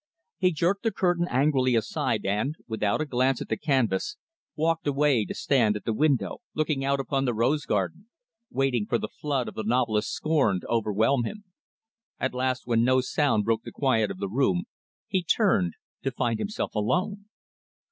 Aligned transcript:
He 0.39 0.51
jerked 0.51 0.81
the 0.81 0.91
curtain 0.91 1.27
angrily 1.29 1.75
aside, 1.75 2.25
and 2.25 2.55
without 2.67 3.01
a 3.01 3.05
glance 3.05 3.39
at 3.39 3.49
the 3.49 3.55
canvas 3.55 4.17
walked 4.55 4.87
away 4.87 5.25
to 5.25 5.35
stand 5.35 5.75
at 5.75 5.85
the 5.85 5.93
window 5.93 6.39
looking 6.55 6.83
out 6.83 6.99
upon 6.99 7.25
the 7.25 7.35
rose 7.35 7.67
garden 7.67 8.07
waiting 8.49 8.87
for 8.87 8.97
the 8.97 9.07
flood 9.09 9.47
of 9.47 9.53
the 9.53 9.63
novelist's 9.63 10.11
scorn 10.11 10.59
to 10.61 10.67
overwhelm 10.69 11.23
him. 11.25 11.43
At 12.19 12.33
last, 12.33 12.65
when 12.65 12.83
no 12.83 12.99
sound 12.99 13.45
broke 13.45 13.61
the 13.61 13.71
quiet 13.71 14.09
of 14.09 14.17
the 14.17 14.27
room, 14.27 14.63
he 15.07 15.21
turned 15.23 15.75
to 16.01 16.09
find 16.09 16.39
himself 16.39 16.73
alone. 16.73 17.25